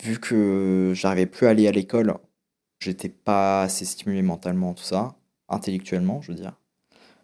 vu 0.03 0.19
que 0.19 0.93
j'arrivais 0.95 1.27
plus 1.27 1.47
à 1.47 1.51
aller 1.51 1.69
à 1.69 1.73
l'école, 1.73 2.17
j'étais 2.81 3.09
pas 3.09 3.63
assez 3.63 3.85
stimulé 3.85 4.23
mentalement, 4.23 4.75
tout 4.75 4.85
ça, 4.85 5.17
intellectuellement, 5.49 6.21
je 6.23 6.33
veux 6.33 6.39
dire. 6.39 6.55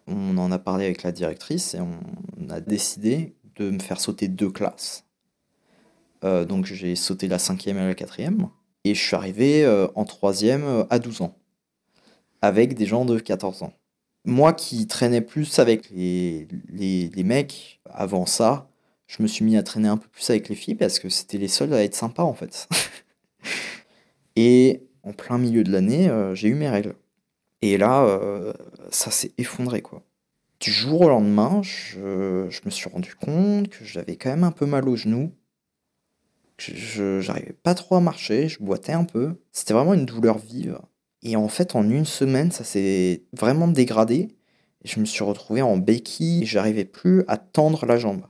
On 0.07 0.37
en 0.37 0.51
a 0.51 0.59
parlé 0.59 0.85
avec 0.85 1.03
la 1.03 1.11
directrice 1.11 1.75
et 1.75 1.79
on 1.79 2.49
a 2.49 2.59
décidé 2.59 3.35
de 3.55 3.69
me 3.69 3.79
faire 3.79 3.99
sauter 3.99 4.27
deux 4.27 4.49
classes. 4.49 5.05
Euh, 6.23 6.45
donc 6.45 6.65
j'ai 6.65 6.95
sauté 6.95 7.27
la 7.27 7.39
cinquième 7.39 7.77
et 7.77 7.87
la 7.87 7.95
quatrième. 7.95 8.49
Et 8.83 8.95
je 8.95 9.01
suis 9.01 9.15
arrivé 9.15 9.63
euh, 9.63 9.87
en 9.95 10.03
troisième 10.03 10.85
à 10.89 10.99
12 10.99 11.21
ans. 11.21 11.37
Avec 12.41 12.75
des 12.75 12.85
gens 12.85 13.05
de 13.05 13.17
14 13.17 13.63
ans. 13.63 13.73
Moi 14.25 14.53
qui 14.53 14.87
traînais 14.87 15.21
plus 15.21 15.59
avec 15.59 15.89
les, 15.89 16.47
les, 16.69 17.09
les 17.09 17.23
mecs 17.23 17.81
avant 17.85 18.25
ça, 18.25 18.69
je 19.15 19.21
me 19.21 19.27
suis 19.27 19.45
mis 19.45 19.57
à 19.57 19.63
traîner 19.63 19.87
un 19.87 19.97
peu 19.97 20.07
plus 20.07 20.27
avec 20.31 20.49
les 20.49 20.55
filles 20.55 20.75
parce 20.75 20.97
que 20.97 21.07
c'était 21.07 21.37
les 21.37 21.47
seules 21.47 21.73
à 21.73 21.83
être 21.83 21.93
sympas 21.93 22.23
en 22.23 22.33
fait. 22.33 22.67
et 24.35 24.87
en 25.03 25.13
plein 25.13 25.37
milieu 25.37 25.63
de 25.63 25.71
l'année, 25.71 26.09
euh, 26.09 26.33
j'ai 26.33 26.47
eu 26.47 26.55
mes 26.55 26.69
règles. 26.69 26.95
Et 27.61 27.77
là, 27.77 28.05
euh, 28.05 28.53
ça 28.89 29.11
s'est 29.11 29.33
effondré 29.37 29.81
quoi. 29.83 30.03
Du 30.59 30.71
jour 30.71 31.01
au 31.01 31.09
lendemain, 31.09 31.61
je, 31.61 32.47
me 32.65 32.69
suis 32.69 32.89
rendu 32.89 33.13
compte 33.15 33.67
que 33.69 33.85
j'avais 33.85 34.15
quand 34.15 34.29
même 34.29 34.45
un 34.45 34.51
peu 34.51 34.65
mal 34.65 34.87
aux 34.89 34.95
genoux. 34.95 35.31
J'arrivais 36.57 37.53
pas 37.53 37.75
trop 37.75 37.95
à 37.95 37.99
marcher, 37.99 38.47
je 38.47 38.63
boitais 38.63 38.93
un 38.93 39.03
peu. 39.03 39.35
C'était 39.51 39.73
vraiment 39.73 39.93
une 39.93 40.05
douleur 40.05 40.37
vive. 40.37 40.79
Et 41.21 41.35
en 41.35 41.49
fait, 41.49 41.75
en 41.75 41.87
une 41.89 42.05
semaine, 42.05 42.51
ça 42.51 42.63
s'est 42.63 43.23
vraiment 43.33 43.67
dégradé. 43.67 44.29
Je 44.85 44.99
me 44.99 45.05
suis 45.05 45.23
retrouvé 45.23 45.61
en 45.61 45.77
béquille 45.77 46.45
j'arrivais 46.45 46.85
plus 46.85 47.23
à 47.27 47.37
tendre 47.37 47.85
la 47.85 47.97
jambe. 47.97 48.23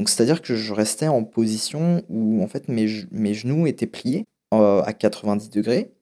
Donc 0.00 0.08
c'est-à-dire 0.08 0.40
que 0.40 0.56
je 0.56 0.72
restais 0.72 1.08
en 1.08 1.24
position 1.24 2.02
où 2.08 2.42
en 2.42 2.48
fait 2.48 2.68
mes, 2.68 2.86
mes 3.10 3.34
genoux 3.34 3.66
étaient 3.66 3.86
pliés 3.86 4.24
euh, 4.54 4.80
à 4.80 4.94
90 4.94 5.50
degrés 5.50 5.92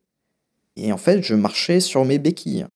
et 0.76 0.92
en 0.92 0.96
fait 0.96 1.20
je 1.20 1.34
marchais 1.34 1.80
sur 1.80 2.04
mes 2.04 2.20
béquilles. 2.20 2.66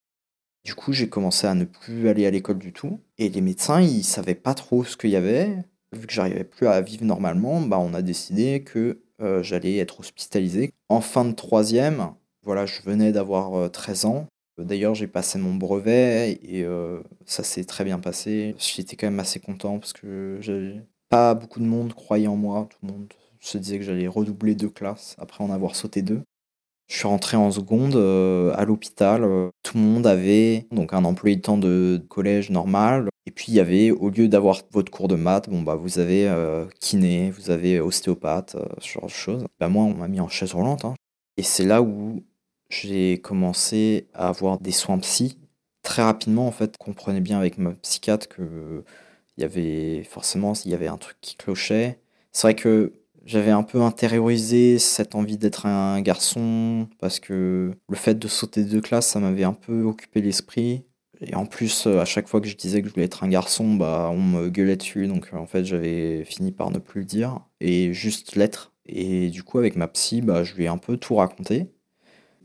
Du 0.65 0.75
coup 0.75 0.93
j'ai 0.93 1.09
commencé 1.09 1.47
à 1.47 1.55
ne 1.55 1.65
plus 1.65 2.09
aller 2.09 2.27
à 2.27 2.33
l'école 2.33 2.59
du 2.59 2.73
tout 2.73 2.99
et 3.19 3.29
les 3.29 3.41
médecins 3.41 3.81
ils 3.81 4.03
savaient 4.03 4.35
pas 4.35 4.55
trop 4.55 4.83
ce 4.83 4.97
qu'il 4.97 5.11
y 5.11 5.17
avait. 5.17 5.59
Vu 5.93 6.09
que 6.09 6.13
j'arrivais 6.13 6.43
plus 6.43 6.67
à 6.67 6.81
vivre 6.81 7.05
normalement, 7.05 7.61
bah, 7.61 7.79
on 7.79 7.95
a 7.95 8.03
décidé 8.03 8.65
que 8.65 9.01
euh, 9.21 9.45
j'allais 9.45 9.77
être 9.77 10.01
hospitalisé. 10.01 10.73
En 10.89 11.01
fin 11.01 11.25
de 11.25 11.35
troisième, 11.35 12.15
voilà, 12.43 12.67
je 12.67 12.83
venais 12.83 13.13
d'avoir 13.13 13.71
13 13.71 14.05
euh, 14.05 14.09
ans. 14.09 14.27
D'ailleurs, 14.59 14.97
j'ai 14.97 15.07
passé 15.07 15.39
mon 15.39 15.55
brevet 15.55 16.33
et 16.43 16.67
ça 17.27 17.43
s'est 17.43 17.65
très 17.65 17.85
bien 17.85 17.99
passé. 17.99 18.55
J'étais 18.59 18.97
quand 18.97 19.07
même 19.07 19.21
assez 19.21 19.41
content 19.41 19.79
parce 19.79 19.95
que 19.95 20.39
pas 21.13 21.35
beaucoup 21.35 21.61
de 21.61 21.67
monde 21.67 21.93
croyait 21.93 22.27
en 22.27 22.37
moi. 22.37 22.67
Tout 22.71 22.79
le 22.87 22.93
monde 22.93 23.13
se 23.39 23.59
disait 23.59 23.79
que 23.79 23.85
j'allais 23.85 24.09
redoubler 24.09 24.55
deux 24.55 24.71
classes 24.71 25.15
après 25.19 25.45
en 25.45 25.51
avoir 25.51 25.77
sauté 25.77 26.01
deux. 26.01 26.23
Je 26.89 26.97
suis 26.97 27.07
rentré 27.07 27.37
en 27.37 27.51
seconde 27.51 27.97
euh, 27.97 28.55
à 28.57 28.65
l'hôpital. 28.65 29.23
Euh, 29.23 29.51
tout 29.63 29.77
le 29.77 29.83
monde 29.85 30.07
avait 30.07 30.67
donc 30.73 30.95
un 30.95 31.05
employé 31.05 31.37
de 31.37 31.43
temps 31.43 31.59
de 31.59 32.03
collège 32.09 32.49
normal. 32.49 33.09
Et 33.27 33.31
puis 33.31 33.47
il 33.49 33.55
y 33.55 33.61
avait, 33.61 33.91
au 33.91 34.09
lieu 34.09 34.27
d'avoir 34.27 34.63
votre 34.71 34.91
cours 34.91 35.07
de 35.07 35.15
maths, 35.15 35.51
bon 35.51 35.61
bah 35.61 35.75
vous 35.75 35.99
avez 35.99 36.27
euh, 36.29 36.65
kiné, 36.81 37.31
vous 37.31 37.51
avez 37.51 37.79
ostéopathe, 37.79 38.57
ce 38.79 38.93
genre 38.93 39.07
de 39.07 39.11
choses. 39.11 39.45
Bah 39.61 39.69
moi 39.69 39.85
on 39.85 39.95
m'a 39.95 40.09
mis 40.09 40.21
en 40.21 40.29
chaise 40.29 40.55
roulante. 40.55 40.87
Hein. 40.87 40.95
Et 41.37 41.43
c'est 41.43 41.67
là 41.67 41.83
où 41.83 42.25
j'ai 42.71 43.21
commencé 43.21 44.09
à 44.15 44.29
avoir 44.29 44.59
des 44.59 44.73
soins 44.73 44.99
psy. 44.99 45.39
Très 45.83 46.03
rapidement 46.03 46.47
en 46.47 46.53
fait, 46.53 46.79
comprenez 46.79 47.21
bien 47.21 47.39
avec 47.39 47.59
ma 47.59 47.73
psychiatre 47.73 48.29
que 48.29 48.83
il 49.37 49.43
y 49.43 49.45
avait 49.45 50.05
forcément 50.05 50.53
il 50.65 50.71
y 50.71 50.75
avait 50.75 50.89
un 50.89 50.99
truc 50.99 51.17
qui 51.21 51.37
clochait. 51.37 52.01
C'est 52.33 52.47
vrai 52.47 52.55
que 52.55 52.93
j'avais 53.25 53.51
un 53.51 53.63
peu 53.63 53.81
intériorisé 53.83 54.79
cette 54.79 55.15
envie 55.15 55.39
d'être 55.39 55.67
un 55.67 56.01
garçon 56.01 56.89
parce 56.99 57.21
que 57.21 57.73
le 57.89 57.97
fait 57.97 58.19
de 58.19 58.29
sauter 58.29 58.65
de 58.65 58.81
classe, 58.81 59.09
ça 59.09 59.21
m'avait 59.21 59.45
un 59.45 59.53
peu 59.53 59.83
occupé 59.83 60.21
l'esprit. 60.21 60.85
Et 61.21 61.35
en 61.37 61.47
plus, 61.47 61.87
à 61.87 62.05
chaque 62.05 62.29
fois 62.29 62.41
que 62.41 62.49
je 62.49 62.57
disais 62.57 62.83
que 62.83 62.89
je 62.89 62.95
voulais 62.95 63.07
être 63.07 63.23
un 63.23 63.29
garçon, 63.29 63.75
bah, 63.75 64.11
on 64.13 64.21
me 64.21 64.49
gueulait 64.49 64.77
dessus. 64.77 65.07
Donc 65.07 65.29
en 65.33 65.47
fait, 65.47 65.65
j'avais 65.65 66.25
fini 66.25 66.51
par 66.53 66.71
ne 66.71 66.79
plus 66.79 67.03
le 67.03 67.07
dire 67.07 67.41
et 67.61 67.93
juste 67.93 68.35
l'être. 68.35 68.73
Et 68.87 69.31
du 69.31 69.45
coup, 69.45 69.59
avec 69.59 69.77
ma 69.77 69.87
psy, 69.89 70.21
bah, 70.21 70.43
je 70.43 70.55
lui 70.55 70.65
ai 70.65 70.69
un 70.69 70.79
peu 70.79 70.97
tout 70.97 71.15
raconté 71.17 71.71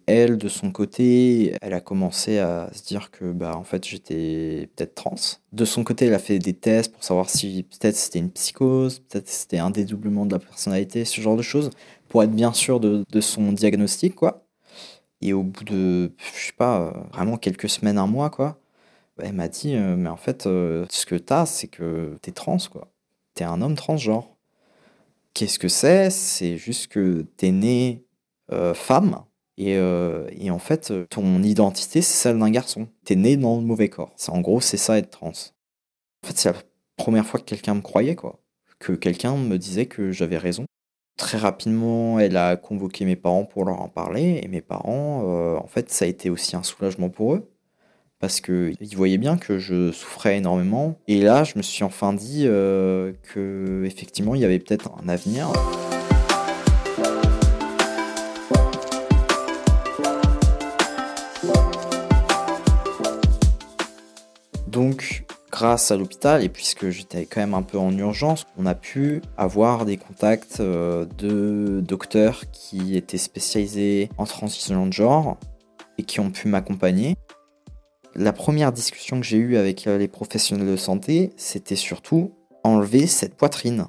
elle, 0.07 0.37
de 0.37 0.47
son 0.47 0.71
côté, 0.71 1.53
elle 1.61 1.73
a 1.73 1.81
commencé 1.81 2.39
à 2.39 2.69
se 2.73 2.83
dire 2.83 3.11
que 3.11 3.31
bah 3.31 3.55
en 3.55 3.63
fait 3.63 3.85
j'étais 3.85 4.69
peut-être 4.75 4.95
trans. 4.95 5.15
De 5.53 5.65
son 5.65 5.83
côté, 5.83 6.05
elle 6.05 6.13
a 6.13 6.19
fait 6.19 6.39
des 6.39 6.53
tests 6.53 6.93
pour 6.93 7.03
savoir 7.03 7.29
si 7.29 7.63
peut-être 7.63 7.95
c'était 7.95 8.19
une 8.19 8.31
psychose, 8.31 8.99
peut-être 8.99 9.27
c'était 9.27 9.59
un 9.59 9.69
dédoublement 9.69 10.25
de 10.25 10.33
la 10.33 10.39
personnalité, 10.39 11.05
ce 11.05 11.21
genre 11.21 11.35
de 11.37 11.41
choses, 11.41 11.69
pour 12.09 12.23
être 12.23 12.31
bien 12.31 12.53
sûr 12.53 12.79
de, 12.79 13.05
son 13.21 13.51
diagnostic, 13.51 14.15
quoi. 14.15 14.45
Et 15.21 15.33
au 15.33 15.43
bout 15.43 15.63
de, 15.63 16.13
je 16.17 16.47
sais 16.47 16.53
pas, 16.53 16.93
vraiment 17.13 17.37
quelques 17.37 17.69
semaines, 17.69 17.97
un 17.97 18.07
mois, 18.07 18.29
quoi, 18.29 18.59
elle 19.19 19.33
m'a 19.33 19.47
dit, 19.47 19.75
euh, 19.75 19.95
mais 19.95 20.09
en 20.09 20.17
fait, 20.17 20.47
euh, 20.47 20.85
ce 20.89 21.05
que 21.05 21.15
t'as, 21.15 21.45
c'est 21.45 21.67
que 21.67 22.17
t'es 22.21 22.31
trans, 22.31 22.57
quoi. 22.71 22.91
T'es 23.33 23.43
un 23.43 23.61
homme 23.61 23.75
transgenre. 23.75 24.35
Qu'est-ce 25.33 25.59
que 25.59 25.67
c'est? 25.67 26.09
C'est 26.09 26.57
juste 26.57 26.87
que 26.87 27.25
t'es 27.37 27.51
né 27.51 28.05
euh, 28.51 28.73
femme, 28.73 29.23
euh, 29.59 30.27
et, 30.31 30.51
en 30.51 30.59
fait, 30.59 30.93
ton 31.09 31.41
identité, 31.41 32.01
c'est 32.01 32.13
celle 32.13 32.39
d'un 32.39 32.49
garçon. 32.49 32.87
T'es 33.05 33.15
né 33.15 33.37
dans 33.37 33.57
le 33.57 33.63
mauvais 33.63 33.89
corps. 33.89 34.15
En 34.27 34.41
gros, 34.41 34.61
c'est 34.61 34.77
ça 34.77 34.97
être 34.97 35.09
trans. 35.09 35.29
En 35.29 36.27
fait, 36.27 36.37
c'est 36.37 36.51
la 36.51 36.59
première 36.95 37.25
fois 37.25 37.39
que 37.39 37.45
quelqu'un 37.45 37.75
me 37.75 37.81
croyait, 37.81 38.15
quoi. 38.15 38.39
Que 38.79 38.93
quelqu'un 38.93 39.35
me 39.35 39.57
disait 39.57 39.87
que 39.87 40.11
j'avais 40.11 40.37
raison. 40.37 40.65
Très 41.17 41.39
rapidement, 41.39 42.19
elle 42.19 42.37
a 42.37 42.57
convoqué 42.57 43.05
mes 43.05 43.15
parents 43.15 43.45
pour 43.45 43.65
leur 43.65 43.81
en 43.81 43.89
parler. 43.89 44.39
Et 44.43 44.47
mes 44.47 44.61
parents, 44.61 45.23
euh, 45.25 45.55
en 45.57 45.67
fait, 45.67 45.89
ça 45.89 46.05
a 46.05 46.07
été 46.07 46.29
aussi 46.29 46.55
un 46.55 46.63
soulagement 46.63 47.09
pour 47.09 47.33
eux. 47.33 47.51
Parce 48.19 48.41
qu'ils 48.41 48.95
voyaient 48.95 49.19
bien 49.19 49.37
que 49.37 49.59
je 49.59 49.91
souffrais 49.91 50.37
énormément. 50.37 50.99
Et 51.07 51.21
là, 51.21 51.43
je 51.43 51.53
me 51.55 51.63
suis 51.63 51.83
enfin 51.83 52.13
dit 52.13 52.43
euh, 52.45 53.13
que 53.33 53.83
effectivement, 53.85 54.35
il 54.35 54.41
y 54.41 54.45
avait 54.45 54.59
peut-être 54.59 54.91
un 55.03 55.07
avenir. 55.07 55.51
Donc, 64.77 65.23
grâce 65.51 65.89
à 65.89 65.97
l'hôpital, 65.97 66.43
et 66.43 66.49
puisque 66.49 66.91
j'étais 66.91 67.25
quand 67.25 67.41
même 67.41 67.55
un 67.55 67.63
peu 67.63 67.79
en 67.79 67.97
urgence, 67.97 68.45
on 68.59 68.67
a 68.67 68.75
pu 68.75 69.23
avoir 69.35 69.85
des 69.85 69.97
contacts 69.97 70.59
euh, 70.59 71.07
de 71.17 71.81
docteurs 71.81 72.43
qui 72.51 72.95
étaient 72.95 73.17
spécialisés 73.17 74.11
en 74.19 74.25
transition 74.25 74.85
de 74.85 74.93
genre 74.93 75.39
et 75.97 76.03
qui 76.03 76.19
ont 76.19 76.29
pu 76.29 76.47
m'accompagner. 76.47 77.15
La 78.13 78.33
première 78.33 78.71
discussion 78.71 79.19
que 79.19 79.25
j'ai 79.25 79.37
eue 79.37 79.57
avec 79.57 79.87
euh, 79.87 79.97
les 79.97 80.07
professionnels 80.07 80.67
de 80.67 80.77
santé, 80.77 81.33
c'était 81.37 81.75
surtout 81.75 82.35
enlever 82.63 83.07
cette 83.07 83.33
poitrine. 83.33 83.87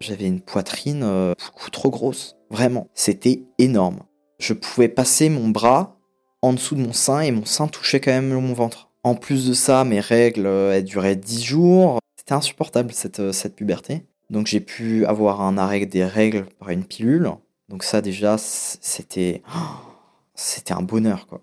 J'avais 0.00 0.28
une 0.28 0.40
poitrine 0.40 1.02
euh, 1.02 1.34
beaucoup 1.44 1.68
trop 1.68 1.90
grosse, 1.90 2.36
vraiment. 2.48 2.88
C'était 2.94 3.42
énorme. 3.58 4.00
Je 4.38 4.54
pouvais 4.54 4.88
passer 4.88 5.28
mon 5.28 5.50
bras 5.50 5.98
en 6.40 6.54
dessous 6.54 6.74
de 6.74 6.80
mon 6.80 6.94
sein 6.94 7.20
et 7.20 7.32
mon 7.32 7.44
sein 7.44 7.68
touchait 7.68 8.00
quand 8.00 8.12
même 8.12 8.32
mon 8.32 8.54
ventre. 8.54 8.89
En 9.02 9.14
plus 9.14 9.48
de 9.48 9.54
ça, 9.54 9.84
mes 9.84 10.00
règles, 10.00 10.46
euh, 10.46 10.72
elles 10.74 10.84
duraient 10.84 11.16
10 11.16 11.42
jours. 11.42 11.98
C'était 12.16 12.34
insupportable 12.34 12.92
cette, 12.92 13.20
euh, 13.20 13.32
cette 13.32 13.56
puberté. 13.56 14.04
Donc 14.28 14.46
j'ai 14.46 14.60
pu 14.60 15.06
avoir 15.06 15.40
un 15.40 15.56
arrêt 15.56 15.86
des 15.86 16.04
règles 16.04 16.46
par 16.58 16.68
une 16.68 16.84
pilule. 16.84 17.30
Donc 17.68 17.82
ça 17.82 18.02
déjà, 18.02 18.36
c'était 18.38 19.42
c'était 20.34 20.74
un 20.74 20.82
bonheur 20.82 21.26
quoi. 21.26 21.42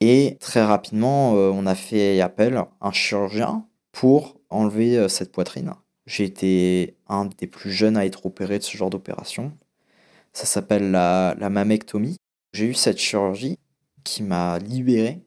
Et 0.00 0.36
très 0.40 0.62
rapidement, 0.62 1.34
euh, 1.34 1.50
on 1.50 1.66
a 1.66 1.74
fait 1.74 2.20
appel 2.20 2.56
à 2.58 2.68
un 2.82 2.92
chirurgien 2.92 3.66
pour 3.92 4.36
enlever 4.50 5.08
cette 5.08 5.32
poitrine. 5.32 5.72
J'ai 6.06 6.24
été 6.24 6.96
un 7.08 7.24
des 7.26 7.46
plus 7.46 7.72
jeunes 7.72 7.96
à 7.96 8.04
être 8.04 8.26
opéré 8.26 8.58
de 8.58 8.64
ce 8.64 8.76
genre 8.76 8.90
d'opération. 8.90 9.56
Ça 10.32 10.44
s'appelle 10.44 10.90
la, 10.90 11.34
la. 11.38 11.64
J'ai 12.52 12.66
eu 12.66 12.74
cette 12.74 12.98
chirurgie 12.98 13.58
qui 14.04 14.22
m'a 14.22 14.58
libéré 14.58 15.22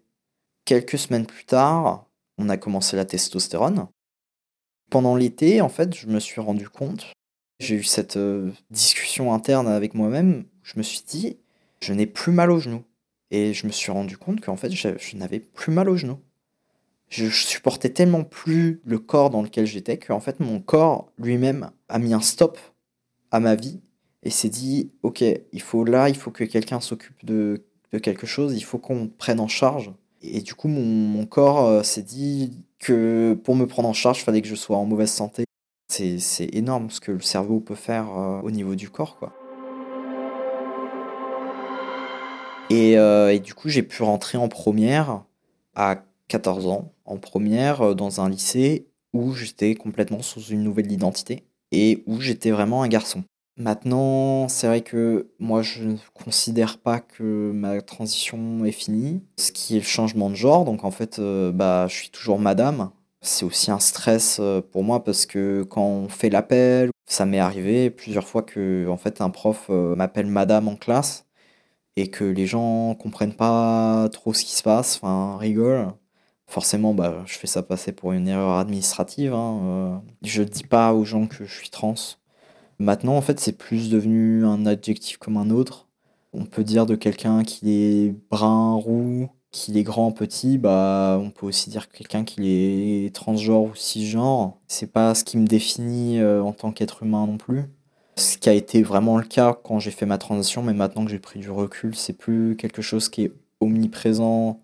Quelques 0.67 0.99
semaines 0.99 1.25
plus 1.25 1.45
tard, 1.45 2.09
on 2.37 2.49
a 2.49 2.57
commencé 2.57 2.97
la 2.97 3.05
testostérone. 3.05 3.87
Pendant 4.89 5.15
l'été, 5.15 5.61
en 5.61 5.69
fait, 5.69 5.95
je 5.95 6.07
me 6.07 6.19
suis 6.19 6.41
rendu 6.41 6.67
compte, 6.67 7.13
j'ai 7.61 7.75
eu 7.75 7.83
cette 7.85 8.17
euh, 8.17 8.51
discussion 8.69 9.33
interne 9.33 9.69
avec 9.69 9.93
moi-même, 9.93 10.43
je 10.63 10.73
me 10.75 10.83
suis 10.83 11.03
dit, 11.07 11.37
je 11.79 11.93
n'ai 11.93 12.05
plus 12.05 12.33
mal 12.33 12.51
aux 12.51 12.59
genoux. 12.59 12.83
Et 13.31 13.53
je 13.53 13.65
me 13.65 13.71
suis 13.71 13.93
rendu 13.93 14.17
compte 14.17 14.41
qu'en 14.41 14.57
fait, 14.57 14.69
je, 14.69 15.15
n'avais 15.15 15.39
plus 15.39 15.71
mal 15.71 15.87
aux 15.87 15.95
genoux. 15.95 16.19
Je, 17.07 17.29
supportais 17.29 17.91
tellement 17.91 18.25
plus 18.25 18.81
le 18.83 18.99
corps 18.99 19.29
dans 19.29 19.43
lequel 19.43 19.65
j'étais 19.65 19.97
qu'en 19.97 20.19
fait, 20.19 20.41
mon 20.41 20.59
corps 20.59 21.09
lui-même 21.17 21.71
a 21.87 21.97
mis 21.97 22.13
un 22.13 22.19
stop 22.19 22.59
à 23.31 23.39
ma 23.39 23.55
vie 23.55 23.79
et 24.21 24.29
s'est 24.29 24.49
dit, 24.49 24.91
ok, 25.01 25.23
il 25.53 25.61
faut 25.61 25.85
là, 25.85 26.09
il 26.09 26.17
faut 26.17 26.31
que 26.31 26.43
quelqu'un 26.43 26.81
s'occupe 26.81 27.23
de, 27.23 27.63
de 27.93 27.99
quelque 27.99 28.27
chose, 28.27 28.53
il 28.57 28.65
faut 28.65 28.79
qu'on 28.79 29.07
prenne 29.07 29.39
en 29.39 29.47
charge 29.47 29.93
et 30.21 30.41
du 30.41 30.55
coup, 30.55 30.67
mon, 30.67 31.25
corps 31.25 31.65
euh, 31.65 31.83
s'est 31.83 32.01
dit 32.01 32.63
que 32.79 33.39
pour 33.43 33.55
me 33.55 33.65
prendre 33.67 33.89
en 33.89 33.93
charge, 33.93 34.19
il 34.19 34.23
fallait 34.23 34.41
que 34.41 34.47
je 34.47 34.55
sois 34.55 34.77
en 34.77 34.85
mauvaise 34.85 35.11
santé. 35.11 35.45
C'est 35.89 36.53
énorme 36.53 36.89
ce 36.89 36.99
que 36.99 37.11
le 37.11 37.21
cerveau 37.21 37.59
peut 37.59 37.75
faire 37.75 38.09
euh, 38.17 38.41
au 38.41 38.51
niveau 38.51 38.75
du 38.75 38.89
corps, 38.89 39.17
quoi. 39.17 39.33
Et, 42.69 42.97
euh, 42.97 43.33
et 43.33 43.39
du 43.39 43.53
coup, 43.53 43.69
j'ai 43.69 43.83
pu 43.83 44.03
rentrer 44.03 44.37
en 44.37 44.49
première 44.49 45.23
à 45.75 46.03
14 46.27 46.67
ans, 46.67 46.91
en 47.05 47.17
première 47.17 47.95
dans 47.95 48.19
un 48.19 48.29
lycée 48.29 48.87
où 49.13 49.31
j'étais 49.33 49.75
complètement 49.75 50.21
sous 50.21 50.41
une 50.41 50.63
nouvelle 50.63 50.91
identité 50.91 51.45
et 51.71 52.03
où 52.07 52.19
j'étais 52.19 52.51
vraiment 52.51 52.83
un 52.83 52.89
garçon. 52.89 53.23
Maintenant, 53.57 54.47
c'est 54.49 54.67
vrai 54.67 54.81
que 54.81 55.31
moi, 55.39 55.63
je 55.63 55.83
ne 55.83 55.97
considère 56.13 56.77
pas 56.77 56.99
que 56.99 57.51
ma 57.51 57.81
transition 57.81 58.63
est 58.65 58.71
finie, 58.71 59.23
ce 59.37 59.51
qui 59.51 59.75
est 59.75 59.79
le 59.79 59.85
changement 59.85 60.29
de 60.29 60.35
genre. 60.35 60.63
Donc, 60.63 60.83
en 60.83 60.91
fait, 60.91 61.17
euh, 61.17 61.51
bah, 61.51 61.87
je 61.87 61.95
suis 61.95 62.09
toujours 62.11 62.37
madame. 62.37 62.91
C'est 63.21 63.45
aussi 63.45 63.71
un 63.71 63.79
stress 63.79 64.37
euh, 64.39 64.61
pour 64.61 64.83
moi 64.83 65.03
parce 65.03 65.25
que 65.25 65.63
quand 65.63 65.81
on 65.81 66.07
fait 66.07 66.29
l'appel, 66.29 66.91
ça 67.07 67.25
m'est 67.25 67.39
arrivé 67.39 67.89
plusieurs 67.89 68.27
fois 68.27 68.43
que 68.43 68.87
en 68.89 68.97
fait 68.97 69.21
un 69.21 69.29
prof 69.31 69.67
euh, 69.69 69.95
m'appelle 69.95 70.27
madame 70.27 70.67
en 70.67 70.75
classe 70.75 71.25
et 71.97 72.09
que 72.11 72.23
les 72.25 72.47
gens 72.47 72.95
comprennent 72.95 73.35
pas 73.35 74.09
trop 74.13 74.33
ce 74.33 74.43
qui 74.45 74.55
se 74.55 74.63
passe, 74.63 74.97
enfin 74.97 75.37
rigolent. 75.37 75.97
Forcément, 76.47 76.93
bah, 76.93 77.23
je 77.25 77.37
fais 77.37 77.47
ça 77.47 77.63
passer 77.63 77.91
pour 77.93 78.13
une 78.13 78.27
erreur 78.27 78.57
administrative. 78.57 79.33
Hein. 79.33 80.03
Je 80.23 80.43
dis 80.43 80.63
pas 80.63 80.93
aux 80.93 81.05
gens 81.05 81.27
que 81.27 81.45
je 81.45 81.53
suis 81.53 81.69
trans. 81.69 81.95
Maintenant, 82.79 83.17
en 83.17 83.21
fait, 83.21 83.39
c'est 83.39 83.57
plus 83.57 83.89
devenu 83.89 84.45
un 84.45 84.65
adjectif 84.65 85.17
comme 85.17 85.37
un 85.37 85.49
autre. 85.49 85.87
On 86.33 86.45
peut 86.45 86.63
dire 86.63 86.85
de 86.85 86.95
quelqu'un 86.95 87.43
qui 87.43 87.71
est 87.73 88.15
brun, 88.29 88.75
roux, 88.75 89.29
qu'il 89.51 89.77
est 89.77 89.83
grand, 89.83 90.11
petit, 90.11 90.57
bah, 90.57 91.19
on 91.21 91.31
peut 91.31 91.47
aussi 91.47 91.69
dire 91.69 91.89
quelqu'un 91.89 92.23
qui 92.23 92.51
est 92.51 93.15
transgenre 93.15 93.63
ou 93.63 93.75
cisgenre. 93.75 94.57
C'est 94.67 94.91
pas 94.91 95.15
ce 95.15 95.23
qui 95.23 95.37
me 95.37 95.47
définit 95.47 96.19
euh, 96.19 96.43
en 96.43 96.53
tant 96.53 96.71
qu'être 96.71 97.03
humain 97.03 97.25
non 97.25 97.37
plus. 97.37 97.63
Ce 98.17 98.37
qui 98.37 98.49
a 98.49 98.53
été 98.53 98.83
vraiment 98.83 99.17
le 99.17 99.23
cas 99.23 99.53
quand 99.63 99.79
j'ai 99.79 99.91
fait 99.91 100.05
ma 100.05 100.17
transition, 100.17 100.63
mais 100.63 100.73
maintenant 100.73 101.05
que 101.05 101.11
j'ai 101.11 101.19
pris 101.19 101.39
du 101.39 101.51
recul, 101.51 101.95
c'est 101.95 102.13
plus 102.13 102.55
quelque 102.57 102.81
chose 102.81 103.09
qui 103.09 103.23
est 103.25 103.33
omniprésent 103.59 104.59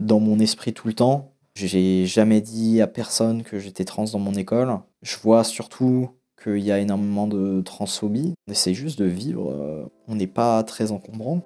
dans 0.00 0.20
mon 0.20 0.38
esprit 0.38 0.72
tout 0.72 0.88
le 0.88 0.94
temps. 0.94 1.32
J'ai 1.54 2.06
jamais 2.06 2.40
dit 2.40 2.80
à 2.80 2.86
personne 2.86 3.42
que 3.42 3.58
j'étais 3.58 3.84
trans 3.84 4.04
dans 4.04 4.18
mon 4.18 4.34
école. 4.34 4.78
Je 5.02 5.16
vois 5.18 5.44
surtout 5.44 6.10
qu'il 6.42 6.58
y 6.58 6.72
a 6.72 6.78
énormément 6.78 7.26
de 7.26 7.60
transphobie. 7.60 8.34
On 8.48 8.52
essaie 8.52 8.74
juste 8.74 8.98
de 8.98 9.04
vivre. 9.04 9.50
Euh, 9.50 9.84
on 10.08 10.14
n'est 10.14 10.26
pas 10.26 10.62
très 10.62 10.92
encombrant. 10.92 11.42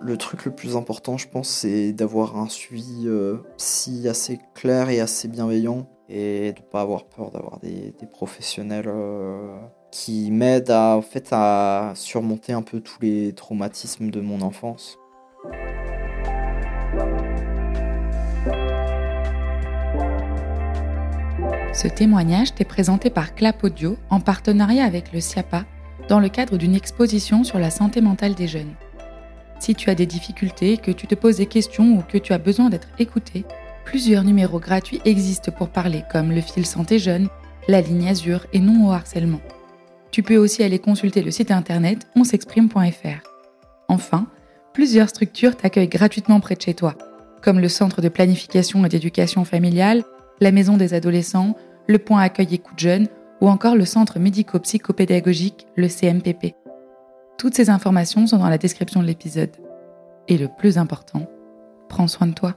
Le 0.00 0.16
truc 0.16 0.44
le 0.44 0.54
plus 0.54 0.76
important, 0.76 1.16
je 1.16 1.26
pense, 1.26 1.48
c'est 1.48 1.92
d'avoir 1.92 2.36
un 2.36 2.48
suivi 2.48 3.06
euh, 3.06 3.38
psy 3.56 4.06
assez 4.08 4.38
clair 4.54 4.88
et 4.88 5.00
assez 5.00 5.26
bienveillant 5.26 5.88
et 6.08 6.52
de 6.52 6.60
ne 6.60 6.66
pas 6.66 6.82
avoir 6.82 7.06
peur 7.06 7.32
d'avoir 7.32 7.58
des, 7.58 7.92
professionnels 8.12 8.86
euh, 8.86 9.58
qui 9.90 10.30
m'aident 10.30 10.70
à, 10.70 11.00
en 11.00 11.02
à 11.32 11.92
surmonter 11.96 12.52
un 12.52 12.62
peu 12.62 12.80
tous 12.80 13.00
les 13.00 13.32
traumatismes 13.32 14.10
de 14.10 14.20
mon 14.20 14.42
enfance. 14.42 14.96
Ce 21.76 21.88
témoignage 21.88 22.54
t'est 22.54 22.64
présenté 22.64 23.10
par 23.10 23.34
Clap 23.34 23.62
Audio 23.62 23.98
en 24.08 24.18
partenariat 24.18 24.86
avec 24.86 25.12
le 25.12 25.20
SIAPA 25.20 25.66
dans 26.08 26.20
le 26.20 26.30
cadre 26.30 26.56
d'une 26.56 26.74
exposition 26.74 27.44
sur 27.44 27.58
la 27.58 27.68
santé 27.68 28.00
mentale 28.00 28.34
des 28.34 28.48
jeunes. 28.48 28.72
Si 29.60 29.74
tu 29.74 29.90
as 29.90 29.94
des 29.94 30.06
difficultés, 30.06 30.78
que 30.78 30.90
tu 30.90 31.06
te 31.06 31.14
poses 31.14 31.36
des 31.36 31.44
questions 31.44 31.98
ou 31.98 32.02
que 32.02 32.16
tu 32.16 32.32
as 32.32 32.38
besoin 32.38 32.70
d'être 32.70 32.88
écouté, 32.98 33.44
plusieurs 33.84 34.24
numéros 34.24 34.58
gratuits 34.58 35.02
existent 35.04 35.52
pour 35.52 35.68
parler, 35.68 36.02
comme 36.10 36.32
le 36.32 36.40
fil 36.40 36.64
santé 36.64 36.98
jeune, 36.98 37.28
la 37.68 37.82
ligne 37.82 38.08
Azure 38.08 38.46
et 38.54 38.60
non 38.60 38.88
au 38.88 38.92
harcèlement. 38.92 39.42
Tu 40.10 40.22
peux 40.22 40.38
aussi 40.38 40.62
aller 40.62 40.78
consulter 40.78 41.20
le 41.20 41.30
site 41.30 41.50
internet 41.50 42.06
onsexprime.fr. 42.16 43.28
Enfin, 43.88 44.28
plusieurs 44.72 45.10
structures 45.10 45.58
t'accueillent 45.58 45.88
gratuitement 45.88 46.40
près 46.40 46.54
de 46.54 46.62
chez 46.62 46.72
toi, 46.72 46.94
comme 47.42 47.60
le 47.60 47.68
Centre 47.68 48.00
de 48.00 48.08
planification 48.08 48.82
et 48.86 48.88
d'éducation 48.88 49.44
familiale, 49.44 50.04
la 50.40 50.52
Maison 50.52 50.76
des 50.76 50.94
adolescents, 50.94 51.56
le 51.86 51.98
Point 51.98 52.20
Accueil 52.20 52.54
Écoute 52.54 52.78
Jeunes 52.78 53.08
ou 53.40 53.48
encore 53.48 53.76
le 53.76 53.84
Centre 53.84 54.18
médico-psychopédagogique, 54.18 55.66
le 55.76 55.88
CMPP. 55.88 56.54
Toutes 57.38 57.54
ces 57.54 57.70
informations 57.70 58.26
sont 58.26 58.38
dans 58.38 58.48
la 58.48 58.58
description 58.58 59.02
de 59.02 59.06
l'épisode. 59.06 59.50
Et 60.28 60.38
le 60.38 60.48
plus 60.48 60.78
important, 60.78 61.28
prends 61.88 62.08
soin 62.08 62.26
de 62.26 62.34
toi. 62.34 62.54